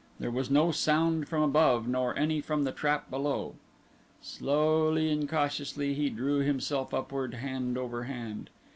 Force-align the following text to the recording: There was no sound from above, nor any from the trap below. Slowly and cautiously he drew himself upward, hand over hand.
There 0.19 0.31
was 0.31 0.49
no 0.49 0.71
sound 0.71 1.29
from 1.29 1.43
above, 1.43 1.87
nor 1.87 2.17
any 2.17 2.41
from 2.41 2.63
the 2.63 2.71
trap 2.71 3.11
below. 3.11 3.53
Slowly 4.19 5.11
and 5.11 5.29
cautiously 5.29 5.93
he 5.93 6.09
drew 6.09 6.39
himself 6.39 6.91
upward, 6.91 7.35
hand 7.35 7.77
over 7.77 8.05
hand. 8.05 8.49